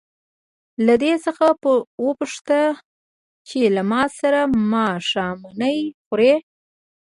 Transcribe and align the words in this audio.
له 0.85 0.93
دې 1.03 1.13
څخه 1.25 1.45
وپوښته 2.05 2.61
چې 3.47 3.59
له 3.75 3.81
ما 3.91 4.03
سره 4.19 4.39
ماښامنۍ 4.73 5.79
خوري. 6.05 6.33